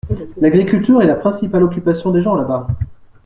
[0.37, 2.65] L’agriculture est la principale occupation des gens là-bas.